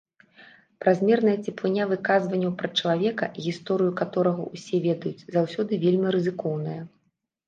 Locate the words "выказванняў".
1.91-2.51